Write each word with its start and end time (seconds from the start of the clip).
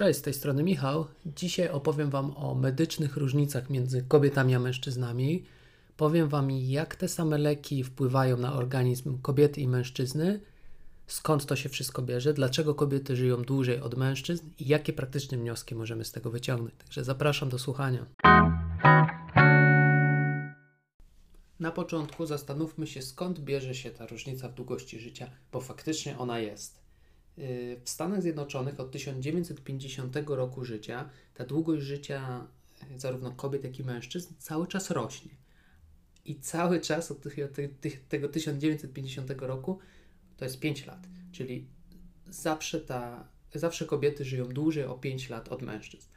Cześć, 0.00 0.18
z 0.18 0.22
tej 0.22 0.34
strony 0.34 0.62
Michał. 0.62 1.06
Dzisiaj 1.26 1.68
opowiem 1.68 2.10
Wam 2.10 2.36
o 2.36 2.54
medycznych 2.54 3.16
różnicach 3.16 3.70
między 3.70 4.02
kobietami 4.02 4.54
a 4.54 4.58
mężczyznami. 4.58 5.44
Powiem 5.96 6.28
Wam, 6.28 6.50
jak 6.50 6.96
te 6.96 7.08
same 7.08 7.38
leki 7.38 7.84
wpływają 7.84 8.36
na 8.36 8.52
organizm 8.52 9.18
kobiety 9.22 9.60
i 9.60 9.68
mężczyzny, 9.68 10.40
skąd 11.06 11.46
to 11.46 11.56
się 11.56 11.68
wszystko 11.68 12.02
bierze, 12.02 12.34
dlaczego 12.34 12.74
kobiety 12.74 13.16
żyją 13.16 13.42
dłużej 13.42 13.80
od 13.80 13.96
mężczyzn 13.96 14.46
i 14.58 14.68
jakie 14.68 14.92
praktyczne 14.92 15.38
wnioski 15.38 15.74
możemy 15.74 16.04
z 16.04 16.12
tego 16.12 16.30
wyciągnąć. 16.30 16.74
Także 16.78 17.04
zapraszam 17.04 17.48
do 17.48 17.58
słuchania. 17.58 18.06
Na 21.60 21.70
początku 21.70 22.26
zastanówmy 22.26 22.86
się, 22.86 23.02
skąd 23.02 23.40
bierze 23.40 23.74
się 23.74 23.90
ta 23.90 24.06
różnica 24.06 24.48
w 24.48 24.54
długości 24.54 25.00
życia, 25.00 25.30
bo 25.52 25.60
faktycznie 25.60 26.18
ona 26.18 26.38
jest. 26.38 26.80
W 27.84 27.90
Stanach 27.90 28.22
Zjednoczonych 28.22 28.80
od 28.80 28.90
1950 28.90 30.16
roku 30.26 30.64
życia 30.64 31.10
ta 31.34 31.44
długość 31.44 31.82
życia 31.82 32.46
yy, 32.90 32.98
zarówno 32.98 33.32
kobiet, 33.32 33.64
jak 33.64 33.78
i 33.78 33.84
mężczyzn 33.84 34.34
cały 34.38 34.66
czas 34.66 34.90
rośnie. 34.90 35.30
I 36.24 36.40
cały 36.40 36.80
czas 36.80 37.10
od 37.10 37.18
tego 38.08 38.28
1950 38.28 39.30
roku 39.40 39.78
to 40.36 40.44
jest 40.44 40.60
5 40.60 40.86
lat, 40.86 41.06
czyli 41.32 41.66
zawsze, 42.30 42.80
ta, 42.80 43.28
zawsze 43.54 43.84
kobiety 43.84 44.24
żyją 44.24 44.48
dłużej 44.48 44.84
o 44.84 44.94
5 44.94 45.28
lat 45.28 45.48
od 45.48 45.62
mężczyzn. 45.62 46.08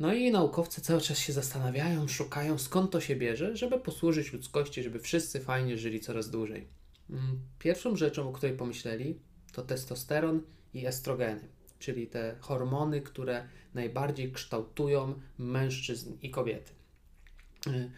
No 0.00 0.14
i 0.14 0.30
naukowcy 0.30 0.80
cały 0.80 1.00
czas 1.00 1.18
się 1.18 1.32
zastanawiają, 1.32 2.08
szukają 2.08 2.58
skąd 2.58 2.90
to 2.90 3.00
się 3.00 3.16
bierze, 3.16 3.56
żeby 3.56 3.80
posłużyć 3.80 4.32
ludzkości, 4.32 4.82
żeby 4.82 4.98
wszyscy 4.98 5.40
fajnie 5.40 5.78
żyli 5.78 6.00
coraz 6.00 6.30
dłużej. 6.30 6.68
Mm, 7.10 7.40
pierwszą 7.58 7.96
rzeczą, 7.96 8.28
o 8.28 8.32
której 8.32 8.56
pomyśleli, 8.56 9.18
to 9.52 9.62
testosteron 9.62 10.42
i 10.74 10.86
estrogeny, 10.86 11.48
czyli 11.78 12.06
te 12.06 12.36
hormony, 12.40 13.00
które 13.00 13.48
najbardziej 13.74 14.32
kształtują 14.32 15.14
mężczyzn 15.38 16.12
i 16.22 16.30
kobiety. 16.30 16.72
Y, 17.66 17.90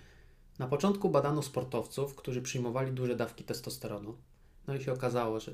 na 0.58 0.66
początku 0.66 1.10
badano 1.10 1.42
sportowców, 1.42 2.14
którzy 2.14 2.42
przyjmowali 2.42 2.92
duże 2.92 3.16
dawki 3.16 3.44
testosteronu. 3.44 4.16
No 4.66 4.74
i 4.74 4.82
się 4.84 4.92
okazało, 4.92 5.40
że 5.40 5.52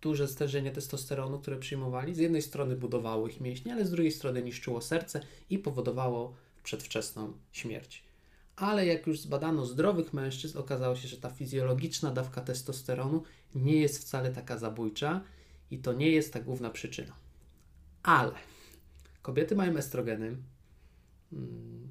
duże 0.00 0.28
stężenie 0.28 0.70
testosteronu, 0.70 1.38
które 1.38 1.56
przyjmowali, 1.56 2.14
z 2.14 2.18
jednej 2.18 2.42
strony 2.42 2.76
budowało 2.76 3.28
ich 3.28 3.40
mięśnie, 3.40 3.72
ale 3.72 3.86
z 3.86 3.90
drugiej 3.90 4.12
strony 4.12 4.42
niszczyło 4.42 4.80
serce 4.80 5.20
i 5.50 5.58
powodowało 5.58 6.34
przedwczesną 6.62 7.32
śmierć. 7.52 8.04
Ale 8.56 8.86
jak 8.86 9.06
już 9.06 9.20
zbadano 9.20 9.66
zdrowych 9.66 10.12
mężczyzn, 10.12 10.58
okazało 10.58 10.96
się, 10.96 11.08
że 11.08 11.16
ta 11.16 11.30
fizjologiczna 11.30 12.10
dawka 12.10 12.40
testosteronu 12.40 13.22
nie 13.54 13.76
jest 13.76 14.02
wcale 14.02 14.30
taka 14.30 14.58
zabójcza 14.58 15.20
i 15.70 15.78
to 15.78 15.92
nie 15.92 16.10
jest 16.10 16.32
ta 16.32 16.40
główna 16.40 16.70
przyczyna. 16.70 17.16
Ale 18.02 18.32
kobiety 19.22 19.56
mają 19.56 19.76
estrogeny 19.76 20.36
mm, 21.32 21.88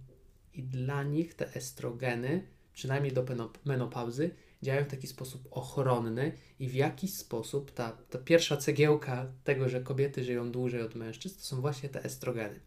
i 0.53 0.63
dla 0.63 1.03
nich 1.03 1.33
te 1.33 1.55
estrogeny, 1.55 2.47
przynajmniej 2.73 3.13
do 3.13 3.25
menopauzy, 3.65 4.31
działają 4.63 4.85
w 4.85 4.87
taki 4.87 5.07
sposób 5.07 5.47
ochronny 5.51 6.31
i 6.59 6.69
w 6.69 6.73
jakiś 6.73 7.13
sposób 7.13 7.71
ta, 7.71 7.91
ta 8.09 8.17
pierwsza 8.19 8.57
cegiełka 8.57 9.31
tego, 9.43 9.69
że 9.69 9.81
kobiety 9.81 10.23
żyją 10.23 10.51
dłużej 10.51 10.81
od 10.81 10.95
mężczyzn, 10.95 11.35
to 11.35 11.41
są 11.41 11.61
właśnie 11.61 11.89
te 11.89 12.03
estrogeny. 12.03 12.59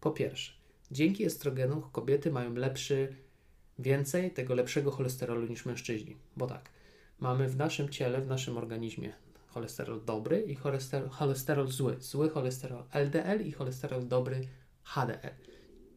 Po 0.00 0.10
pierwsze, 0.10 0.52
dzięki 0.90 1.24
estrogenom 1.24 1.82
kobiety 1.92 2.30
mają 2.30 2.54
lepszy, 2.54 3.16
więcej 3.78 4.30
tego 4.30 4.54
lepszego 4.54 4.90
cholesterolu 4.90 5.46
niż 5.46 5.66
mężczyźni. 5.66 6.16
Bo 6.36 6.46
tak, 6.46 6.70
mamy 7.18 7.48
w 7.48 7.56
naszym 7.56 7.88
ciele, 7.88 8.20
w 8.20 8.26
naszym 8.26 8.58
organizmie 8.58 9.12
cholesterol 9.54 10.04
dobry 10.04 10.42
i 10.42 10.54
cholesterol, 10.54 11.08
cholesterol 11.08 11.68
zły. 11.68 11.96
Zły 12.00 12.30
cholesterol 12.30 12.84
LDL 12.92 13.46
i 13.46 13.52
cholesterol 13.52 14.08
dobry 14.08 14.40
HDL. 14.84 15.34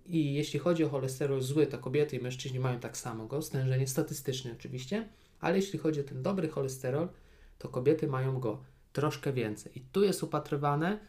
I 0.06 0.34
jeśli 0.34 0.60
chodzi 0.60 0.84
o 0.84 0.90
cholesterol 0.90 1.42
zły, 1.42 1.68
to 1.68 1.78
kobiety 1.78 2.16
i 2.16 2.22
mężczyźni 2.22 2.60
mają 2.60 2.80
tak 2.80 2.98
samo 2.98 3.26
go, 3.26 3.42
stężenie 3.42 3.88
statystyczne 3.88 4.52
oczywiście, 4.52 5.10
ale 5.40 5.56
jeśli 5.56 5.80
chodzi 5.80 6.00
o 6.02 6.04
ten 6.04 6.24
dobry 6.24 6.48
cholesterol, 6.48 7.10
to 7.58 7.70
kobiety 7.70 8.08
mają 8.08 8.40
go 8.40 8.64
troszkę 8.94 9.34
więcej. 9.34 9.72
I 9.76 9.82
tu 9.82 10.04
jest 10.04 10.24
upatrywane, 10.24 11.00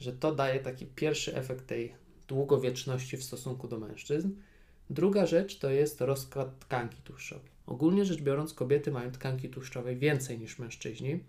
że 0.00 0.12
to 0.12 0.34
daje 0.34 0.60
taki 0.60 0.86
pierwszy 0.86 1.34
efekt 1.34 1.66
tej 1.66 1.94
długowieczności 2.28 3.16
w 3.16 3.24
stosunku 3.24 3.68
do 3.68 3.78
mężczyzn. 3.78 4.30
Druga 4.90 5.26
rzecz 5.26 5.58
to 5.58 5.70
jest 5.70 6.00
rozkład 6.00 6.58
tkanki 6.58 7.02
tłuszczowej. 7.02 7.50
Ogólnie 7.66 8.04
rzecz 8.04 8.20
biorąc, 8.20 8.54
kobiety 8.54 8.90
mają 8.90 9.10
tkanki 9.10 9.48
tłuszczowej 9.48 9.96
więcej 9.96 10.38
niż 10.38 10.58
mężczyźni 10.58 11.20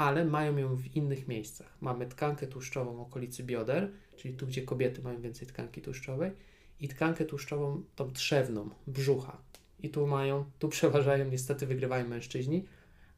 ale 0.00 0.24
mają 0.24 0.56
ją 0.56 0.76
w 0.76 0.96
innych 0.96 1.28
miejscach. 1.28 1.76
Mamy 1.80 2.06
tkankę 2.06 2.46
tłuszczową 2.46 2.96
w 2.96 3.00
okolicy 3.00 3.42
bioder, 3.42 3.90
czyli 4.16 4.34
tu, 4.34 4.46
gdzie 4.46 4.62
kobiety 4.62 5.02
mają 5.02 5.20
więcej 5.20 5.48
tkanki 5.48 5.82
tłuszczowej, 5.82 6.32
i 6.80 6.88
tkankę 6.88 7.24
tłuszczową 7.24 7.82
tą 7.96 8.12
trzewną, 8.12 8.70
brzucha. 8.86 9.38
I 9.82 9.90
tu 9.90 10.06
mają, 10.06 10.44
tu 10.58 10.68
przeważają, 10.76 11.30
niestety 11.30 11.66
wygrywają 11.66 12.08
mężczyźni, 12.08 12.66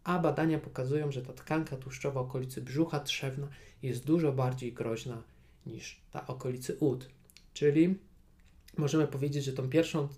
a 0.05 0.19
badania 0.19 0.59
pokazują, 0.59 1.13
że 1.13 1.23
ta 1.23 1.33
tkanka 1.33 1.77
tłuszczowa 1.77 2.21
okolicy 2.21 2.63
brzucha 2.63 3.01
trzewna 3.01 3.49
jest 3.83 4.05
dużo 4.07 4.33
bardziej 4.33 4.73
groźna 4.73 5.23
niż 5.67 6.01
ta 6.11 6.27
okolicy 6.27 6.77
ud. 6.77 7.09
Czyli 7.55 7.99
możemy 8.77 9.07
powiedzieć, 9.07 9.45
że 9.45 9.53
tą 9.53 9.69
pierwszą, 9.69 10.09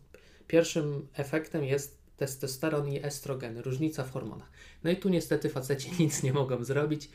pierwszym 0.47 1.09
efektem 1.15 1.65
jest 1.65 2.04
testosteron 2.17 2.89
i 2.89 3.05
estrogeny, 3.05 3.63
różnica 3.63 4.05
w 4.05 4.11
hormonach. 4.11 4.51
No 4.85 4.91
i 4.91 4.97
tu 4.97 5.09
niestety 5.09 5.49
faceci 5.49 5.91
nic 6.03 6.23
nie 6.23 6.33
mogą 6.33 6.65
zrobić, 6.65 7.11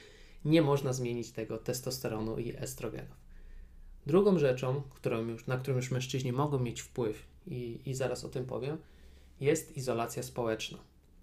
nie 0.45 0.61
można 0.61 0.93
zmienić 0.93 1.31
tego 1.31 1.57
testosteronu 1.57 2.37
i 2.37 2.53
estrogenów. 2.57 3.17
Drugą 4.05 4.39
rzeczą, 4.39 4.81
którą 4.89 5.27
już, 5.27 5.47
na 5.47 5.57
którą 5.57 5.77
już 5.77 5.91
mężczyźni 5.91 6.31
mogą 6.31 6.59
mieć 6.59 6.81
wpływ, 6.81 7.29
i, 7.47 7.79
i 7.85 7.93
zaraz 7.93 8.25
o 8.25 8.29
tym 8.29 8.45
powiem, 8.45 8.77
jest 9.41 9.77
izolacja 9.77 10.23
społeczna. 10.23 10.77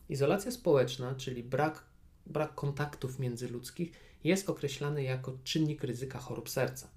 Izolacja 0.08 0.50
społeczna, 0.50 1.14
czyli 1.14 1.42
brak, 1.42 1.84
brak 2.26 2.54
kontaktów 2.54 3.18
międzyludzkich, 3.18 3.92
jest 4.24 4.50
określany 4.50 5.02
jako 5.02 5.38
czynnik 5.44 5.84
ryzyka 5.84 6.18
chorób 6.18 6.50
serca. 6.50 6.88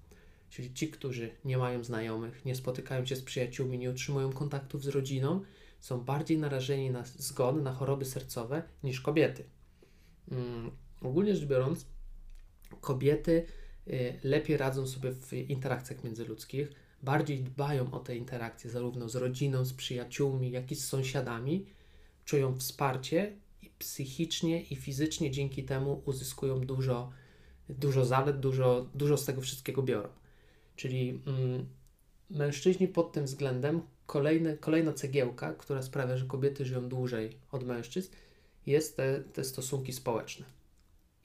Czyli 0.50 0.74
ci, 0.74 0.88
którzy 0.88 1.30
nie 1.44 1.58
mają 1.58 1.84
znajomych, 1.84 2.44
nie 2.44 2.54
spotykają 2.54 3.06
się 3.06 3.16
z 3.16 3.22
przyjaciółmi, 3.22 3.78
nie 3.78 3.90
utrzymują 3.90 4.32
kontaktów 4.32 4.84
z 4.84 4.88
rodziną, 4.88 5.40
są 5.80 6.00
bardziej 6.00 6.38
narażeni 6.38 6.90
na 6.90 7.04
zgon, 7.04 7.62
na 7.62 7.72
choroby 7.72 8.04
sercowe 8.04 8.62
niż 8.82 9.00
kobiety. 9.00 9.44
Um, 10.30 10.70
ogólnie 11.00 11.36
rzecz 11.36 11.48
biorąc, 11.48 11.86
kobiety 12.80 13.46
y, 13.88 14.18
lepiej 14.24 14.56
radzą 14.56 14.86
sobie 14.86 15.12
w 15.12 15.32
interakcjach 15.32 16.04
międzyludzkich, 16.04 16.72
bardziej 17.02 17.42
dbają 17.42 17.90
o 17.90 17.98
te 17.98 18.16
interakcje 18.16 18.70
zarówno 18.70 19.08
z 19.08 19.16
rodziną, 19.16 19.64
z 19.64 19.72
przyjaciółmi, 19.72 20.50
jak 20.50 20.72
i 20.72 20.76
z 20.76 20.88
sąsiadami, 20.88 21.66
czują 22.24 22.58
wsparcie 22.58 23.36
i 23.62 23.70
psychicznie 23.78 24.62
i 24.62 24.76
fizycznie 24.76 25.30
dzięki 25.30 25.64
temu 25.64 26.02
uzyskują 26.04 26.60
dużo, 26.60 27.10
dużo 27.68 28.04
zalet, 28.04 28.40
dużo, 28.40 28.86
dużo 28.94 29.16
z 29.16 29.24
tego 29.24 29.40
wszystkiego 29.40 29.82
biorą. 29.82 30.08
Czyli 30.76 31.22
mm, 31.26 31.66
mężczyźni 32.30 32.88
pod 32.88 33.12
tym 33.12 33.24
względem 33.24 33.82
kolejna 34.60 34.92
cegiełka, 34.92 35.52
która 35.52 35.82
sprawia, 35.82 36.16
że 36.16 36.26
kobiety 36.26 36.64
żyją 36.64 36.88
dłużej 36.88 37.36
od 37.52 37.64
mężczyzn, 37.64 38.12
jest 38.66 38.96
te, 38.96 39.20
te 39.20 39.44
stosunki 39.44 39.92
społeczne. 39.92 40.46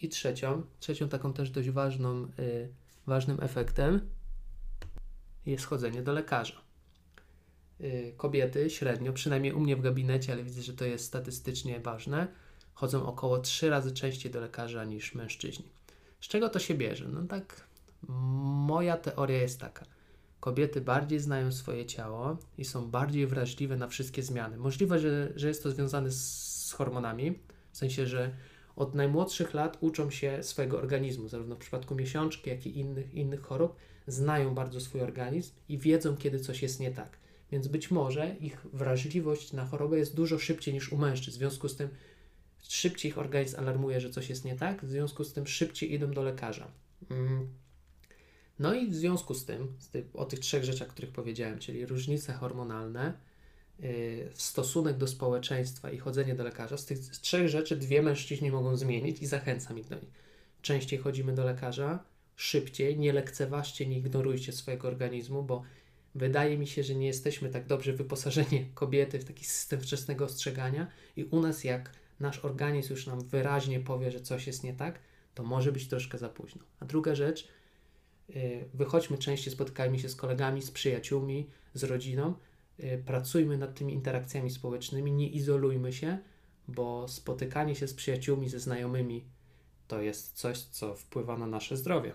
I 0.02 0.10
trzecią, 0.10 0.64
trzecią 0.80 1.10
taką 1.10 1.34
też 1.34 1.50
dość 1.50 1.70
ważną, 1.70 2.28
y, 2.40 2.70
ważnym 3.08 3.38
efektem 3.42 4.10
jest 5.46 5.66
chodzenie 5.66 6.02
do 6.02 6.14
lekarza. 6.14 6.62
Y, 7.82 8.14
kobiety 8.18 8.70
średnio, 8.70 9.14
przynajmniej 9.14 9.54
u 9.54 9.60
mnie 9.60 9.76
w 9.76 9.82
gabinecie, 9.82 10.34
ale 10.34 10.44
widzę, 10.44 10.62
że 10.62 10.74
to 10.74 10.86
jest 10.86 11.06
statystycznie 11.06 11.80
ważne, 11.80 12.28
chodzą 12.74 13.06
około 13.06 13.40
3 13.40 13.70
razy 13.70 13.92
częściej 13.92 14.32
do 14.32 14.40
lekarza 14.40 14.86
niż 14.86 15.16
mężczyźni. 15.16 15.66
Z 16.22 16.28
czego 16.28 16.50
to 16.50 16.60
się 16.60 16.74
bierze? 16.74 17.08
No 17.08 17.24
tak, 17.24 17.68
moja 18.08 18.98
teoria 18.98 19.42
jest 19.42 19.60
taka 19.60 19.95
kobiety 20.46 20.82
bardziej 20.82 21.20
znają 21.20 21.52
swoje 21.52 21.86
ciało 21.86 22.38
i 22.58 22.66
są 22.66 22.92
bardziej 22.92 23.28
wrażliwe 23.28 23.78
na 23.78 23.88
wszystkie 23.88 24.24
zmiany. 24.24 24.58
Możliwe, 24.58 25.00
że, 25.00 25.34
że 25.36 25.48
jest 25.48 25.64
to 25.64 25.72
związane 25.72 26.12
z, 26.12 26.68
z 26.68 26.72
hormonami, 26.72 27.40
w 27.72 27.78
sensie, 27.78 28.08
że 28.08 28.32
od 28.76 28.96
najmłodszych 28.96 29.54
lat 29.54 29.78
uczą 29.82 30.10
się 30.10 30.44
swojego 30.44 30.78
organizmu, 30.78 31.28
zarówno 31.28 31.56
w 31.56 31.60
przypadku 31.60 31.96
miesiączki, 31.96 32.50
jak 32.50 32.66
i 32.66 32.80
innych, 32.80 33.14
innych 33.14 33.42
chorób, 33.42 33.76
znają 34.08 34.56
bardzo 34.56 34.82
swój 34.82 35.02
organizm 35.02 35.52
i 35.70 35.78
wiedzą, 35.78 36.18
kiedy 36.18 36.40
coś 36.40 36.62
jest 36.62 36.80
nie 36.80 36.92
tak. 36.92 37.18
Więc 37.52 37.68
być 37.68 37.92
może 37.92 38.36
ich 38.40 38.66
wrażliwość 38.74 39.54
na 39.54 39.66
chorobę 39.66 39.98
jest 39.98 40.16
dużo 40.16 40.40
szybciej 40.40 40.74
niż 40.74 40.92
u 40.92 40.98
mężczyzn. 40.98 41.38
W 41.38 41.40
związku 41.40 41.70
z 41.70 41.76
tym 41.76 41.90
szybciej 42.62 43.12
ich 43.12 43.18
organizm 43.18 43.60
alarmuje, 43.60 44.02
że 44.02 44.10
coś 44.10 44.30
jest 44.30 44.46
nie 44.46 44.56
tak, 44.56 44.86
w 44.86 44.90
związku 44.90 45.24
z 45.24 45.34
tym 45.34 45.48
szybciej 45.48 45.94
idą 45.94 46.12
do 46.12 46.24
lekarza. 46.24 46.68
Mm. 47.10 47.65
No 48.60 48.74
i 48.74 48.88
w 48.88 48.96
związku 48.96 49.34
z 49.34 49.46
tym, 49.46 49.74
z 49.80 49.90
tych, 49.90 50.06
o 50.14 50.26
tych 50.26 50.40
trzech 50.40 50.64
rzeczach, 50.64 50.88
których 50.88 51.12
powiedziałem, 51.12 51.60
czyli 51.60 51.86
różnice 51.86 52.34
hormonalne, 52.34 53.14
yy, 53.80 54.30
stosunek 54.34 54.98
do 54.98 55.08
społeczeństwa 55.08 55.92
i 55.92 55.98
chodzenie 55.98 56.36
do 56.36 56.44
lekarza, 56.44 56.78
z 56.78 56.86
tych 56.86 57.00
trzech 57.00 57.50
rzeczy 57.50 57.78
dwie 57.78 58.02
mężczyźni 58.02 58.52
mogą 58.52 58.76
zmienić 58.76 59.22
i 59.22 59.26
zachęcam 59.26 59.80
ich 59.80 59.88
do 59.88 59.96
nich. 59.96 60.12
Częściej 60.62 61.00
chodzimy 61.00 61.34
do 61.34 61.46
lekarza, 61.46 62.04
szybciej, 62.36 63.00
nie 63.00 63.14
lekceważcie, 63.14 63.88
nie 63.88 63.98
ignorujcie 63.98 64.52
swojego 64.52 64.88
organizmu, 64.88 65.44
bo 65.44 65.64
wydaje 66.16 66.58
mi 66.58 66.68
się, 66.68 66.84
że 66.84 66.96
nie 66.96 67.08
jesteśmy 67.08 67.50
tak 67.50 67.68
dobrze 67.68 67.94
wyposażeni 67.94 68.66
kobiety 68.74 69.20
w 69.20 69.26
taki 69.26 69.46
system 69.46 69.82
wczesnego 69.82 70.26
ostrzegania 70.26 70.88
i 71.16 71.24
u 71.24 71.42
nas 71.42 71.64
jak 71.64 71.92
nasz 72.20 72.46
organizm 72.46 72.94
już 72.94 73.08
nam 73.08 73.28
wyraźnie 73.28 73.80
powie, 73.80 74.12
że 74.12 74.20
coś 74.20 74.48
jest 74.48 74.64
nie 74.64 74.74
tak, 74.74 75.00
to 75.34 75.44
może 75.44 75.72
być 75.72 75.88
troszkę 75.88 76.18
za 76.18 76.30
późno. 76.30 76.64
A 76.80 76.86
druga 76.86 77.16
rzecz, 77.16 77.48
wychodźmy 78.74 79.18
częściej, 79.18 79.54
spotykajmy 79.54 80.00
się 80.00 80.10
z 80.10 80.16
kolegami, 80.16 80.62
z 80.62 80.72
przyjaciółmi, 80.72 81.50
z 81.74 81.84
rodziną, 81.84 82.34
y, 82.80 83.04
pracujmy 83.06 83.58
nad 83.58 83.76
tymi 83.76 83.94
interakcjami 83.94 84.52
społecznymi, 84.52 85.12
nie 85.12 85.30
izolujmy 85.30 85.94
się, 85.94 86.18
bo 86.68 87.08
spotykanie 87.08 87.76
się 87.76 87.88
z 87.88 87.94
przyjaciółmi, 87.94 88.50
ze 88.50 88.60
znajomymi 88.60 89.26
to 89.88 90.02
jest 90.02 90.34
coś, 90.34 90.60
co 90.60 90.96
wpływa 90.96 91.38
na 91.38 91.48
nasze 91.48 91.78
zdrowie. 91.78 92.14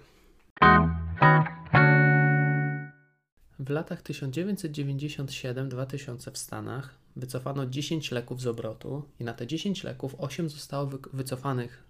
W 3.58 3.70
latach 3.70 4.02
1997-2000 4.02 6.30
w 6.30 6.38
Stanach 6.38 6.94
wycofano 7.16 7.66
10 7.66 8.10
leków 8.10 8.40
z 8.40 8.46
obrotu 8.46 9.02
i 9.20 9.24
na 9.24 9.34
te 9.34 9.46
10 9.46 9.84
leków 9.84 10.14
8 10.18 10.48
zostało 10.48 10.90
wycofanych 11.12 11.84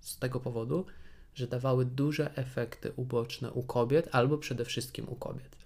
z 0.00 0.18
tego 0.18 0.40
powodu, 0.40 0.86
że 1.34 1.46
dawały 1.46 1.84
duże 1.84 2.36
efekty 2.36 2.92
uboczne 2.96 3.52
u 3.52 3.62
kobiet 3.62 4.08
albo 4.12 4.38
przede 4.38 4.64
wszystkim 4.64 5.08
u 5.08 5.16
kobiet. 5.16 5.56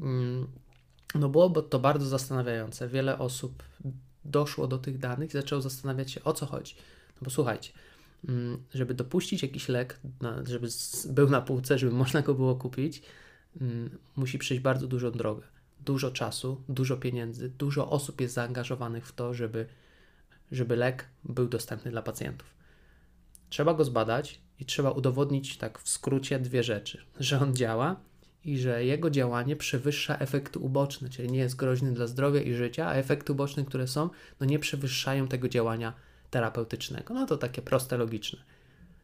Mm, 0.00 0.46
no 1.14 1.28
było 1.28 1.50
to 1.62 1.78
bardzo 1.78 2.06
zastanawiające. 2.06 2.88
Wiele 2.88 3.18
osób 3.18 3.62
doszło 4.24 4.66
do 4.66 4.78
tych 4.78 4.98
danych 4.98 5.30
i 5.30 5.32
zaczęło 5.32 5.62
zastanawiać 5.62 6.10
się 6.10 6.24
o 6.24 6.32
co 6.32 6.46
chodzi. 6.46 6.74
No 7.14 7.24
bo 7.24 7.30
słuchajcie, 7.30 7.72
mm, 8.28 8.62
żeby 8.74 8.94
dopuścić 8.94 9.42
jakiś 9.42 9.68
lek, 9.68 10.00
żeby 10.46 10.68
był 11.08 11.30
na 11.30 11.40
półce, 11.40 11.78
żeby 11.78 11.92
można 11.92 12.22
go 12.22 12.34
było 12.34 12.54
kupić, 12.54 13.02
mm, 13.60 13.98
musi 14.16 14.38
przejść 14.38 14.62
bardzo 14.62 14.86
dużą 14.86 15.10
drogę. 15.10 15.42
Dużo 15.80 16.10
czasu, 16.10 16.62
dużo 16.68 16.96
pieniędzy, 16.96 17.48
dużo 17.48 17.90
osób 17.90 18.20
jest 18.20 18.34
zaangażowanych 18.34 19.06
w 19.06 19.12
to, 19.12 19.34
żeby, 19.34 19.66
żeby 20.52 20.76
lek 20.76 21.06
był 21.24 21.48
dostępny 21.48 21.90
dla 21.90 22.02
pacjentów. 22.02 22.61
Trzeba 23.52 23.74
go 23.74 23.84
zbadać 23.84 24.40
i 24.60 24.64
trzeba 24.64 24.90
udowodnić, 24.90 25.56
tak 25.58 25.78
w 25.78 25.88
skrócie, 25.88 26.38
dwie 26.38 26.62
rzeczy: 26.62 27.04
że 27.20 27.40
on 27.40 27.56
działa 27.56 27.96
i 28.44 28.58
że 28.58 28.84
jego 28.84 29.10
działanie 29.10 29.56
przewyższa 29.56 30.18
efekty 30.18 30.58
uboczne, 30.58 31.08
czyli 31.08 31.32
nie 31.32 31.38
jest 31.38 31.56
groźny 31.56 31.92
dla 31.92 32.06
zdrowia 32.06 32.40
i 32.40 32.54
życia, 32.54 32.86
a 32.86 32.94
efekty 32.94 33.32
uboczne, 33.32 33.64
które 33.64 33.88
są, 33.88 34.10
no 34.40 34.46
nie 34.46 34.58
przewyższają 34.58 35.28
tego 35.28 35.48
działania 35.48 35.92
terapeutycznego. 36.30 37.14
No 37.14 37.26
to 37.26 37.36
takie 37.36 37.62
proste, 37.62 37.96
logiczne. 37.96 38.38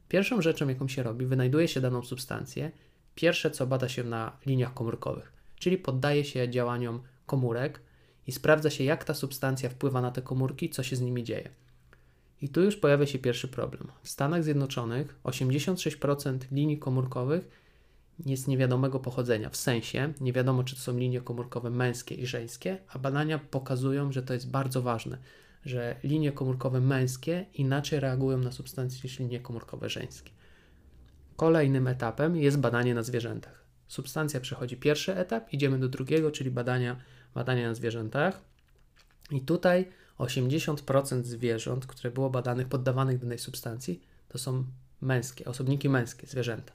Pierwszą 0.09 0.43
rzeczą, 0.43 0.69
jaką 0.69 0.89
się 0.89 1.03
robi, 1.03 1.27
wynajduje 1.27 1.69
się 1.69 1.81
daną 1.81 2.03
substancję. 2.03 2.71
Pierwsze, 3.15 3.51
co 3.51 3.67
bada 3.67 3.89
się 3.89 4.05
na 4.05 4.37
liniach 4.47 4.75
komórkowych, 4.75 5.33
czyli 5.59 5.79
poddaje 5.79 6.25
się 6.25 6.51
działaniom 6.51 7.03
komórek 7.27 7.81
i 8.27 8.33
sprawdza 8.33 8.71
się, 8.71 8.85
jak 8.85 9.05
ta 9.05 9.15
substancja 9.15 9.71
wpływa 9.71 10.01
na 10.01 10.11
te 10.11 10.23
komórki, 10.23 10.71
co 10.71 10.83
się 10.83 10.97
z 10.97 11.01
nimi 11.01 11.25
dzieje. 11.25 11.51
I 12.43 12.49
tu 12.49 12.63
już 12.63 12.77
pojawia 12.77 13.07
się 13.07 13.19
pierwszy 13.19 13.49
problem. 13.49 13.89
W 14.03 14.09
Stanach 14.09 14.45
Zjednoczonych 14.45 15.19
86% 15.25 16.39
linii 16.53 16.79
komórkowych 16.79 17.49
jest 18.27 18.49
niewiadomego 18.49 19.01
pochodzenia, 19.01 19.51
w 19.51 19.57
sensie 19.57 20.13
nie 20.21 20.33
wiadomo, 20.33 20.65
czy 20.65 20.75
to 20.75 20.81
są 20.81 20.99
linie 20.99 21.21
komórkowe 21.21 21.71
męskie 21.71 22.15
i 22.15 22.27
żeńskie, 22.27 22.79
a 22.89 22.99
badania 22.99 23.39
pokazują, 23.39 24.13
że 24.13 24.23
to 24.23 24.35
jest 24.35 24.51
bardzo 24.51 24.83
ważne, 24.83 25.19
że 25.65 25.97
linie 26.05 26.33
komórkowe 26.33 26.81
męskie 26.81 27.47
inaczej 27.55 28.01
reagują 28.01 28.39
na 28.39 28.53
substancje 28.53 29.01
niż 29.05 29.19
linie 29.19 29.41
komórkowe 29.41 29.89
żeńskie. 29.89 30.31
Kolejnym 31.37 31.87
etapem 31.87 32.37
jest 32.37 32.59
badanie 32.59 32.95
na 32.95 33.03
zwierzętach. 33.03 33.65
Substancja 33.89 34.41
przechodzi 34.41 34.77
pierwszy 34.77 35.17
etap, 35.17 35.53
idziemy 35.53 35.79
do 35.79 35.89
drugiego, 35.89 36.31
czyli 36.31 36.51
badania, 36.51 36.97
badania 37.35 37.69
na 37.69 37.75
zwierzętach. 37.75 38.41
I 39.31 39.41
tutaj 39.41 39.89
80% 40.19 41.23
zwierząt, 41.23 41.87
które 41.87 42.11
było 42.11 42.31
badanych, 42.31 42.69
poddawanych 42.69 43.19
danej 43.19 43.39
substancji, 43.39 44.03
to 44.29 44.39
są 44.39 44.65
męskie, 45.01 45.45
osobniki 45.45 45.89
męskie, 45.89 46.27
zwierzęta. 46.27 46.73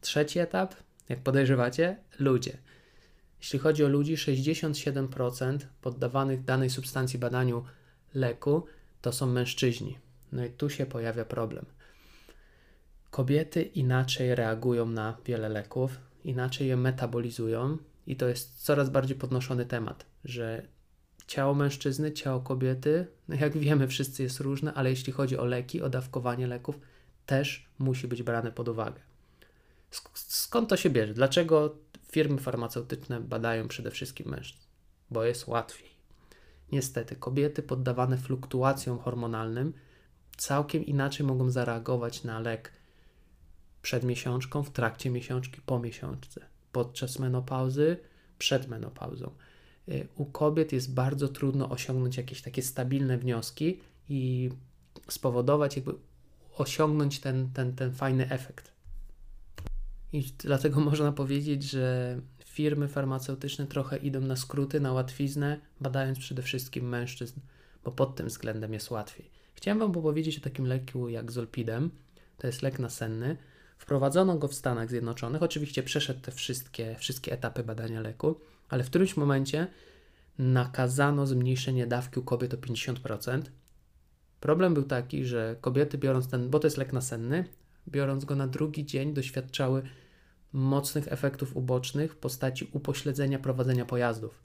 Trzeci 0.00 0.38
etap, 0.38 0.74
jak 1.08 1.20
podejrzewacie, 1.20 1.96
ludzie. 2.18 2.58
Jeśli 3.40 3.58
chodzi 3.58 3.84
o 3.84 3.88
ludzi, 3.88 4.16
67% 4.16 5.58
poddawanych 5.80 6.44
danej 6.44 6.70
substancji 6.70 7.18
badaniu 7.18 7.64
leku 8.14 8.66
to 9.02 9.12
są 9.12 9.26
mężczyźni. 9.26 9.98
No 10.32 10.44
i 10.44 10.50
tu 10.50 10.70
się 10.70 10.86
pojawia 10.86 11.24
problem. 11.24 11.66
Kobiety 13.10 13.62
inaczej 13.62 14.34
reagują 14.34 14.86
na 14.86 15.16
wiele 15.26 15.48
leków, 15.48 15.98
inaczej 16.24 16.68
je 16.68 16.76
metabolizują, 16.76 17.78
i 18.06 18.16
to 18.16 18.28
jest 18.28 18.64
coraz 18.64 18.90
bardziej 18.90 19.16
podnoszony 19.16 19.66
temat, 19.66 20.06
że 20.24 20.62
ciało 21.28 21.54
mężczyzny, 21.54 22.12
ciało 22.12 22.40
kobiety, 22.40 23.06
no 23.28 23.34
jak 23.34 23.58
wiemy, 23.58 23.88
wszyscy 23.88 24.22
jest 24.22 24.40
różne, 24.40 24.74
ale 24.74 24.90
jeśli 24.90 25.12
chodzi 25.12 25.38
o 25.38 25.44
leki, 25.44 25.82
o 25.82 25.88
dawkowanie 25.88 26.46
leków, 26.46 26.80
też 27.26 27.68
musi 27.78 28.08
być 28.08 28.22
brane 28.22 28.52
pod 28.52 28.68
uwagę. 28.68 29.00
Skąd 30.14 30.68
to 30.68 30.76
się 30.76 30.90
bierze? 30.90 31.14
Dlaczego 31.14 31.76
firmy 32.12 32.38
farmaceutyczne 32.38 33.20
badają 33.20 33.68
przede 33.68 33.90
wszystkim 33.90 34.28
mężczyzn? 34.28 34.66
Bo 35.10 35.24
jest 35.24 35.46
łatwiej. 35.46 35.90
Niestety, 36.72 37.16
kobiety 37.16 37.62
poddawane 37.62 38.18
fluktuacjom 38.18 38.98
hormonalnym 38.98 39.72
całkiem 40.36 40.86
inaczej 40.86 41.26
mogą 41.26 41.50
zareagować 41.50 42.24
na 42.24 42.40
lek 42.40 42.72
przed 43.82 44.04
miesiączką, 44.04 44.62
w 44.62 44.70
trakcie 44.70 45.10
miesiączki, 45.10 45.60
po 45.66 45.78
miesiączce, 45.78 46.46
podczas 46.72 47.18
menopauzy, 47.18 47.96
przed 48.38 48.68
menopauzą. 48.68 49.30
Y, 49.88 50.08
u 50.16 50.24
kobiet 50.24 50.72
jest 50.72 50.94
bardzo 50.94 51.28
trudno 51.28 51.68
osiągnąć 51.68 52.16
jakieś 52.16 52.42
takie 52.42 52.62
stabilne 52.62 53.18
wnioski 53.18 53.80
i 54.08 54.50
spowodować, 55.08 55.76
jakby 55.76 55.94
osiągnąć 56.56 57.20
ten, 57.20 57.50
ten, 57.52 57.74
ten 57.74 57.92
fajny 57.92 58.30
efekt. 58.30 58.72
I 60.12 60.32
dlatego 60.38 60.80
można 60.80 61.12
powiedzieć, 61.12 61.62
że 61.62 62.20
firmy 62.44 62.88
farmaceutyczne 62.88 63.66
trochę 63.66 63.96
idą 63.96 64.20
na 64.20 64.36
skróty, 64.36 64.80
na 64.80 64.92
łatwiznę, 64.92 65.60
badając 65.80 66.18
przede 66.18 66.42
wszystkim 66.42 66.88
mężczyzn, 66.88 67.40
bo 67.84 67.92
pod 67.92 68.16
tym 68.16 68.26
względem 68.26 68.72
jest 68.72 68.90
łatwiej. 68.90 69.30
Chciałem 69.54 69.78
Wam 69.78 69.92
powiedzieć 69.92 70.38
o 70.38 70.40
takim 70.40 70.66
leku 70.66 71.08
jak 71.08 71.32
Zolpidem. 71.32 71.90
To 72.38 72.46
jest 72.46 72.62
lek 72.62 72.78
nasenny. 72.78 73.36
Wprowadzono 73.78 74.38
go 74.38 74.48
w 74.48 74.54
Stanach 74.54 74.90
Zjednoczonych. 74.90 75.42
Oczywiście 75.42 75.82
przeszedł 75.82 76.20
te 76.20 76.32
wszystkie, 76.32 76.96
wszystkie 76.98 77.32
etapy 77.32 77.64
badania 77.64 78.00
leku, 78.00 78.40
ale 78.68 78.84
w 78.84 78.86
którymś 78.86 79.16
momencie 79.16 79.66
nakazano 80.38 81.26
zmniejszenie 81.26 81.86
dawki 81.86 82.20
u 82.20 82.22
kobiet 82.22 82.54
o 82.54 82.56
50%. 82.56 83.42
Problem 84.40 84.74
był 84.74 84.82
taki, 84.82 85.24
że 85.24 85.56
kobiety 85.60 85.98
biorąc 85.98 86.28
ten, 86.28 86.50
bo 86.50 86.58
to 86.58 86.66
jest 86.66 86.76
lek 86.76 86.92
nasenny, 86.92 87.44
biorąc 87.88 88.24
go 88.24 88.36
na 88.36 88.46
drugi 88.46 88.86
dzień, 88.86 89.14
doświadczały 89.14 89.82
mocnych 90.52 91.12
efektów 91.12 91.56
ubocznych 91.56 92.12
w 92.12 92.16
postaci 92.16 92.68
upośledzenia 92.72 93.38
prowadzenia 93.38 93.84
pojazdów. 93.84 94.42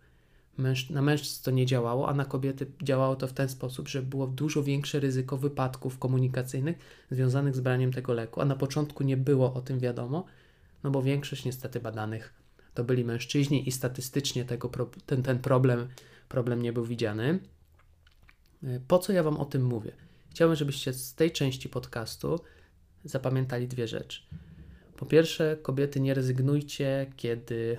Męż, 0.58 0.90
na 0.90 1.02
mężczyzn 1.02 1.44
to 1.44 1.52
nie 1.52 1.66
działało, 1.66 2.10
a 2.10 2.14
na 2.14 2.26
kobiety 2.26 2.72
działało 2.84 3.16
to 3.16 3.28
w 3.28 3.34
ten 3.34 3.50
sposób, 3.50 3.88
że 3.88 4.02
było 4.02 4.28
dużo 4.28 4.64
większe 4.64 5.00
ryzyko 5.00 5.38
wypadków 5.38 6.00
komunikacyjnych 6.00 6.78
związanych 7.12 7.56
z 7.56 7.60
braniem 7.60 7.94
tego 7.94 8.14
leku, 8.14 8.42
a 8.42 8.46
na 8.46 8.56
początku 8.56 9.04
nie 9.04 9.18
było 9.18 9.54
o 9.54 9.62
tym 9.62 9.80
wiadomo, 9.80 10.26
no 10.84 10.92
bo 10.92 11.02
większość 11.02 11.46
niestety 11.46 11.80
badanych 11.80 12.43
to 12.74 12.84
byli 12.84 13.06
mężczyźni 13.06 13.68
i 13.68 13.72
statystycznie 13.72 14.46
tego, 14.46 14.70
ten, 15.06 15.24
ten 15.24 15.40
problem, 15.40 15.88
problem 16.30 16.62
nie 16.62 16.74
był 16.74 16.86
widziany. 16.86 17.40
Po 18.88 19.00
co 19.00 19.14
ja 19.14 19.24
Wam 19.24 19.38
o 19.38 19.46
tym 19.46 19.66
mówię? 19.66 19.92
Chciałbym, 20.30 20.56
żebyście 20.56 20.94
z 20.94 21.14
tej 21.16 21.32
części 21.32 21.70
podcastu 21.70 22.40
zapamiętali 23.04 23.68
dwie 23.68 23.88
rzeczy. 23.88 24.22
Po 24.98 25.06
pierwsze, 25.06 25.58
kobiety, 25.62 26.00
nie 26.00 26.14
rezygnujcie, 26.14 27.12
kiedy 27.18 27.78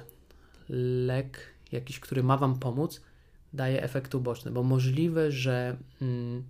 lek 1.06 1.40
jakiś, 1.72 2.00
który 2.00 2.22
ma 2.22 2.36
Wam 2.36 2.58
pomóc, 2.58 3.00
daje 3.52 3.82
efekty 3.82 4.16
uboczne, 4.16 4.50
bo 4.50 4.62
możliwe, 4.62 5.32
że 5.32 5.76
mm, 6.02 6.44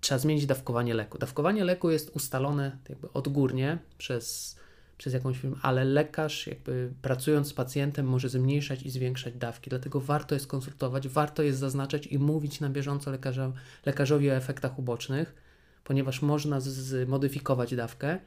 trzeba 0.00 0.18
zmienić 0.18 0.46
dawkowanie 0.46 0.94
leku. 0.94 1.18
Dawkowanie 1.18 1.64
leku 1.64 1.90
jest 1.90 2.16
ustalone 2.16 2.78
jakby 2.88 3.12
odgórnie 3.12 3.78
przez, 3.98 4.56
przez 5.02 5.14
jakąś 5.14 5.38
firmę, 5.38 5.56
ale 5.62 5.84
lekarz 5.84 6.46
jakby 6.46 6.92
pracując 7.02 7.48
z 7.48 7.52
pacjentem 7.52 8.06
może 8.06 8.28
zmniejszać 8.28 8.82
i 8.82 8.90
zwiększać 8.90 9.34
dawki, 9.34 9.70
dlatego 9.70 10.00
warto 10.00 10.34
jest 10.34 10.46
konsultować, 10.46 11.08
warto 11.08 11.42
jest 11.42 11.58
zaznaczać 11.58 12.06
i 12.06 12.18
mówić 12.18 12.60
na 12.60 12.70
bieżąco 12.70 13.10
lekarza, 13.10 13.52
lekarzowi 13.86 14.30
o 14.30 14.34
efektach 14.34 14.78
ubocznych, 14.78 15.34
ponieważ 15.84 16.22
można 16.22 16.60
zmodyfikować 16.60 17.74
dawkę, 17.74 18.18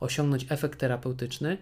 osiągnąć 0.00 0.46
efekt 0.48 0.78
terapeutyczny, 0.78 1.58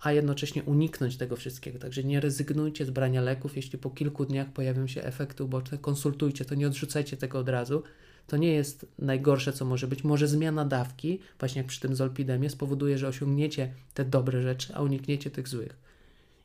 a 0.00 0.12
jednocześnie 0.12 0.62
uniknąć 0.62 1.16
tego 1.16 1.36
wszystkiego. 1.36 1.78
Także 1.78 2.04
nie 2.04 2.20
rezygnujcie 2.20 2.86
z 2.86 2.90
brania 2.90 3.20
leków, 3.20 3.56
jeśli 3.56 3.78
po 3.78 3.90
kilku 3.90 4.24
dniach 4.24 4.52
pojawią 4.52 4.86
się 4.86 5.02
efekty 5.02 5.44
uboczne, 5.44 5.78
konsultujcie 5.78 6.44
to, 6.44 6.54
nie 6.54 6.66
odrzucajcie 6.66 7.16
tego 7.16 7.38
od 7.38 7.48
razu. 7.48 7.82
To 8.26 8.36
nie 8.36 8.52
jest 8.52 8.86
najgorsze, 8.98 9.52
co 9.52 9.64
może 9.64 9.88
być. 9.88 10.04
Może 10.04 10.28
zmiana 10.28 10.64
dawki, 10.64 11.20
właśnie 11.38 11.60
jak 11.62 11.68
przy 11.68 11.80
tym 11.80 11.96
zolpidemie, 11.96 12.50
spowoduje, 12.50 12.98
że 12.98 13.08
osiągniecie 13.08 13.74
te 13.94 14.04
dobre 14.04 14.42
rzeczy, 14.42 14.74
a 14.74 14.82
unikniecie 14.82 15.30
tych 15.30 15.48
złych. 15.48 15.76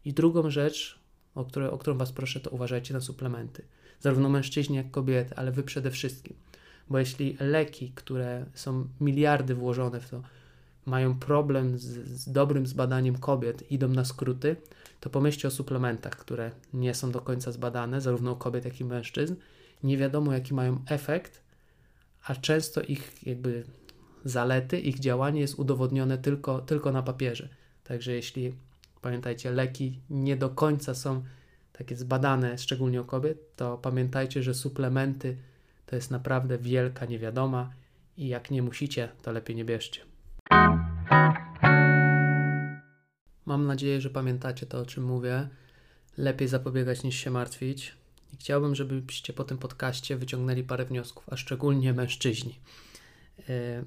I 0.05 0.13
drugą 0.13 0.50
rzecz, 0.50 1.00
o, 1.36 1.46
które, 1.46 1.72
o 1.72 1.77
którą 1.77 1.98
Was 1.98 2.12
proszę, 2.12 2.39
to 2.39 2.50
uważajcie 2.50 2.93
na 2.93 3.01
suplementy. 3.01 3.63
Zarówno 4.00 4.29
mężczyźni, 4.29 4.75
jak 4.75 4.91
kobiety, 4.91 5.36
ale 5.36 5.51
Wy 5.51 5.63
przede 5.63 5.91
wszystkim. 5.91 6.36
Bo 6.89 7.00
jeśli 7.00 7.38
leki, 7.39 7.91
które 7.96 8.46
są 8.53 8.88
miliardy 9.01 9.55
włożone 9.55 10.00
w 10.00 10.10
to, 10.10 10.22
mają 10.86 11.19
problem 11.19 11.77
z, 11.77 11.84
z 12.07 12.31
dobrym 12.31 12.67
zbadaniem 12.67 13.17
kobiet, 13.17 13.72
idą 13.72 13.88
na 13.88 14.05
skróty, 14.05 14.55
to 15.00 15.10
pomyślcie 15.10 15.48
o 15.48 15.51
suplementach, 15.51 16.15
które 16.15 16.51
nie 16.74 16.93
są 16.93 17.12
do 17.12 17.22
końca 17.22 17.51
zbadane, 17.51 18.01
zarówno 18.01 18.31
u 18.31 18.36
kobiet, 18.36 18.65
jak 18.65 18.79
i 18.79 18.86
mężczyzn. 18.86 19.36
Nie 19.84 19.98
wiadomo, 19.98 20.34
jaki 20.34 20.53
mają 20.53 20.81
efekt, 20.88 21.41
a 22.27 22.36
często 22.36 22.81
ich 22.81 23.27
jakby 23.27 23.63
zalety, 24.25 24.79
ich 24.79 25.00
działanie 25.00 25.41
jest 25.41 25.60
udowodnione 25.60 26.17
tylko, 26.17 26.62
tylko 26.62 26.91
na 26.91 27.03
papierze. 27.03 27.50
Także 27.84 28.12
jeśli 28.12 28.53
pamiętajcie, 29.01 29.51
leki 29.51 30.00
nie 30.10 30.38
do 30.38 30.50
końca 30.50 30.96
są 30.96 31.24
takie 31.72 31.96
zbadane, 31.96 32.57
szczególnie 32.57 33.01
u 33.01 33.05
kobiet, 33.05 33.55
to 33.55 33.77
pamiętajcie, 33.77 34.43
że 34.43 34.53
suplementy 34.53 35.38
to 35.86 35.96
jest 35.96 36.12
naprawdę 36.12 36.57
wielka 36.57 37.05
niewiadoma 37.05 37.74
i 38.17 38.27
jak 38.27 38.51
nie 38.51 38.62
musicie, 38.62 39.10
to 39.22 39.31
lepiej 39.31 39.55
nie 39.55 39.65
bierzcie. 39.65 40.01
Mam 43.46 43.65
nadzieję, 43.65 44.01
że 44.01 44.10
pamiętacie 44.10 44.65
to, 44.65 44.79
o 44.79 44.86
czym 44.86 45.03
mówię. 45.03 45.48
Lepiej 46.17 46.48
zapobiegać 46.48 47.03
niż 47.03 47.15
się 47.15 47.31
martwić. 47.31 47.97
I 48.34 48.38
chciałbym, 48.38 48.75
żebyście 48.75 49.34
po 49.34 49.43
tym 49.43 49.57
podcaście 49.57 50.17
wyciągnęli 50.17 50.63
parę 50.63 50.86
wniosków, 50.86 51.29
a 51.29 51.38
szczególnie 51.38 51.93
mężczyźni. 51.93 52.60
E, 53.50 53.84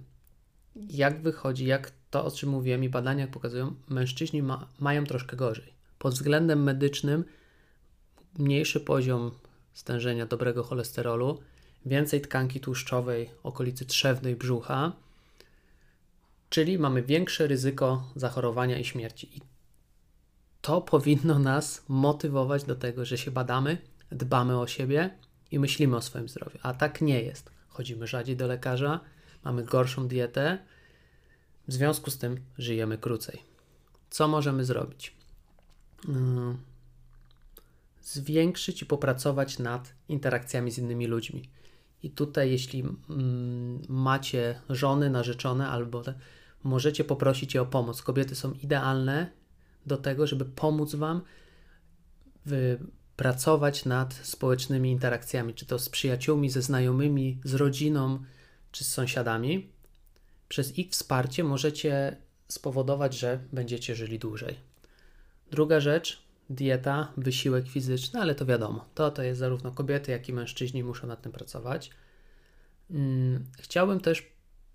jak 0.91 1.23
wychodzi, 1.23 1.67
jak 1.67 1.93
to, 2.11 2.25
o 2.25 2.31
czym 2.31 2.51
mówiłem 2.51 2.85
i 2.85 2.89
badania 2.89 3.27
pokazują, 3.27 3.75
mężczyźni 3.89 4.43
ma, 4.43 4.69
mają 4.79 5.05
troszkę 5.05 5.37
gorzej. 5.37 5.73
Pod 5.99 6.15
względem 6.15 6.63
medycznym 6.63 7.25
mniejszy 8.39 8.81
poziom 8.81 9.31
stężenia 9.73 10.27
dobrego 10.27 10.63
cholesterolu, 10.63 11.41
więcej 11.87 12.21
tkanki 12.21 12.61
tłuszczowej 12.61 13.31
okolicy 13.43 13.87
trzewnej 13.87 14.37
brzucha, 14.37 14.93
czyli 16.51 16.79
mamy 16.79 17.03
większe 17.03 17.47
ryzyko 17.47 18.13
zachorowania 18.17 18.79
i 18.79 18.85
śmierci. 18.85 19.39
I 19.39 19.41
to 20.61 20.81
powinno 20.81 21.39
nas 21.39 21.85
motywować 21.89 22.65
do 22.65 22.77
tego, 22.77 23.05
że 23.05 23.19
się 23.19 23.31
badamy, 23.31 23.79
dbamy 24.13 24.59
o 24.59 24.67
siebie 24.67 25.11
i 25.51 25.59
myślimy 25.59 25.97
o 25.97 26.03
swoim 26.03 26.29
zdrowiu. 26.29 26.59
A 26.63 26.75
tak 26.75 27.01
nie 27.01 27.23
jest. 27.23 27.51
Chodzimy 27.69 28.07
rzadziej 28.07 28.37
do 28.37 28.47
lekarza, 28.47 29.01
mamy 29.45 29.65
gorszą 29.65 30.09
dietę, 30.09 30.59
w 31.69 31.73
związku 31.73 32.11
z 32.11 32.19
tym 32.19 32.41
żyjemy 32.59 32.99
krócej. 32.99 33.43
Co 34.11 34.29
możemy 34.29 34.65
zrobić? 34.65 35.17
Hmm. 36.07 36.59
Zwiększyć 38.03 38.83
i 38.83 38.87
popracować 38.87 39.59
nad 39.59 39.95
interakcjami 40.09 40.71
z 40.71 40.79
innymi 40.79 41.07
ludźmi. 41.07 41.49
I 42.03 42.11
tutaj, 42.11 42.51
jeśli 42.51 42.81
mm, 42.81 43.83
macie 43.89 44.61
żony, 44.69 45.11
narzeczone 45.11 45.69
albo 45.69 46.03
te, 46.03 46.15
możecie 46.63 47.05
poprosić 47.05 47.55
je 47.55 47.63
o 47.63 47.67
pomoc. 47.67 48.03
Kobiety 48.03 48.35
są 48.35 48.53
idealne 48.53 49.31
do 49.87 49.97
tego, 49.97 50.27
żeby 50.27 50.45
pomóc 50.45 50.95
Wam 50.95 51.23
pracować 53.21 53.85
nad 53.85 54.15
społecznymi 54.15 54.91
interakcjami, 54.91 55.55
czy 55.55 55.67
to 55.67 55.79
z 55.79 55.89
przyjaciółmi, 55.89 56.51
ze 56.51 56.63
znajomymi, 56.63 57.41
z 57.45 57.55
rodziną, 57.55 58.19
czy 58.73 58.85
z 58.85 58.93
sąsiadami. 58.93 59.69
Przez 60.49 60.79
ich 60.79 60.91
wsparcie 60.91 61.45
możecie 61.45 62.17
spowodować, 62.49 63.19
że 63.19 63.39
będziecie 63.53 63.95
żyli 63.95 64.19
dłużej. 64.19 64.57
Druga 65.51 65.81
rzecz, 65.81 66.23
dieta, 66.51 67.13
wysiłek 67.17 67.69
fizyczny, 67.69 68.21
ale 68.21 68.35
to 68.35 68.47
wiadomo, 68.47 68.85
to, 68.95 69.11
to 69.11 69.23
jest 69.23 69.41
zarówno 69.41 69.73
kobiety, 69.73 70.13
jak 70.13 70.29
i 70.29 70.33
mężczyźni 70.33 70.85
muszą 70.85 71.07
nad 71.07 71.23
tym 71.23 71.33
pracować. 71.33 71.91
Mm, 72.91 73.45
chciałbym 73.59 74.01
też 74.01 74.33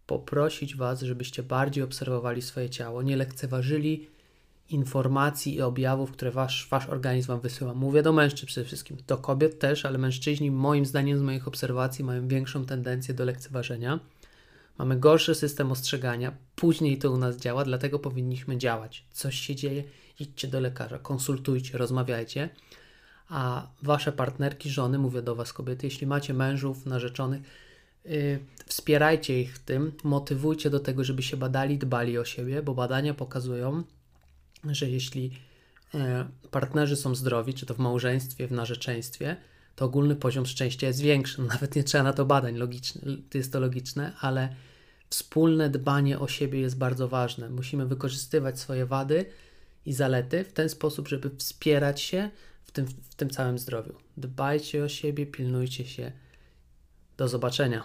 poprosić 0.07 0.75
Was, 0.75 1.01
żebyście 1.01 1.43
bardziej 1.43 1.83
obserwowali 1.83 2.41
swoje 2.41 2.69
ciało, 2.69 3.01
nie 3.01 3.17
lekceważyli 3.17 4.14
informacji 4.69 5.55
i 5.55 5.61
objawów, 5.61 6.11
które 6.11 6.31
wasz, 6.31 6.67
wasz 6.71 6.89
organizm 6.89 7.27
Wam 7.27 7.39
wysyła. 7.39 7.73
Mówię 7.73 8.03
do 8.03 8.13
mężczyzn 8.13 8.45
przede 8.45 8.65
wszystkim, 8.65 8.97
do 9.07 9.17
kobiet 9.17 9.59
też, 9.59 9.85
ale 9.85 9.97
mężczyźni, 9.97 10.51
moim 10.51 10.85
zdaniem, 10.85 11.17
z 11.17 11.21
moich 11.21 11.47
obserwacji, 11.47 12.05
mają 12.05 12.27
większą 12.27 12.65
tendencję 12.65 13.13
do 13.13 13.25
lekceważenia. 13.25 13.99
Mamy 14.77 14.99
gorszy 14.99 15.35
system 15.35 15.71
ostrzegania, 15.71 16.31
później 16.55 16.97
to 16.97 17.11
u 17.11 17.17
nas 17.17 17.37
działa, 17.37 17.65
dlatego 17.65 17.99
powinniśmy 17.99 18.57
działać. 18.57 19.05
Coś 19.11 19.35
się 19.35 19.55
dzieje, 19.55 19.83
idźcie 20.19 20.47
do 20.47 20.59
lekarza, 20.59 20.99
konsultujcie, 20.99 21.77
rozmawiajcie. 21.77 22.49
A 23.29 23.67
wasze 23.83 24.11
partnerki, 24.11 24.69
żony, 24.69 24.97
mówię 24.97 25.21
do 25.21 25.35
was 25.35 25.53
kobiety, 25.53 25.87
jeśli 25.87 26.07
macie 26.07 26.33
mężów, 26.33 26.85
narzeczonych, 26.85 27.41
yy, 28.05 28.39
wspierajcie 28.65 29.41
ich 29.41 29.55
w 29.55 29.59
tym, 29.59 29.91
motywujcie 30.03 30.69
do 30.69 30.79
tego, 30.79 31.03
żeby 31.03 31.23
się 31.23 31.37
badali, 31.37 31.77
dbali 31.77 32.17
o 32.17 32.25
siebie, 32.25 32.61
bo 32.61 32.73
badania 32.73 33.13
pokazują, 33.13 33.83
że 34.71 34.89
jeśli 34.89 35.31
e, 35.93 36.25
partnerzy 36.51 36.95
są 36.95 37.15
zdrowi, 37.15 37.53
czy 37.53 37.65
to 37.65 37.73
w 37.73 37.79
małżeństwie, 37.79 38.47
w 38.47 38.51
narzeczeństwie, 38.51 39.37
to 39.75 39.85
ogólny 39.85 40.15
poziom 40.15 40.45
szczęścia 40.45 40.87
jest 40.87 41.01
większy. 41.01 41.41
Nawet 41.53 41.75
nie 41.75 41.83
trzeba 41.83 42.03
na 42.03 42.13
to 42.13 42.25
badań, 42.25 42.55
logiczne, 42.55 43.01
jest 43.33 43.53
to 43.53 43.59
logiczne, 43.59 44.13
ale 44.19 44.55
wspólne 45.09 45.69
dbanie 45.69 46.19
o 46.19 46.27
siebie 46.27 46.59
jest 46.59 46.77
bardzo 46.77 47.07
ważne. 47.07 47.49
Musimy 47.49 47.85
wykorzystywać 47.85 48.59
swoje 48.59 48.85
wady 48.85 49.25
i 49.85 49.93
zalety 49.93 50.43
w 50.43 50.53
ten 50.53 50.69
sposób, 50.69 51.07
żeby 51.07 51.29
wspierać 51.37 52.01
się 52.01 52.29
w 52.63 52.71
tym, 52.71 52.85
w 52.85 53.15
tym 53.15 53.29
całym 53.29 53.59
zdrowiu. 53.59 53.93
Dbajcie 54.17 54.83
o 54.83 54.89
siebie, 54.89 55.25
pilnujcie 55.25 55.85
się. 55.85 56.11
Do 57.17 57.27
zobaczenia. 57.27 57.83